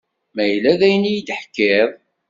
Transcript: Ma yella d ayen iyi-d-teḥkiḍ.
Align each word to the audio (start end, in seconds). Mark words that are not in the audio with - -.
Ma 0.35 0.43
yella 0.51 0.73
d 0.79 0.81
ayen 0.87 1.03
iyi-d-teḥkiḍ. 1.09 1.89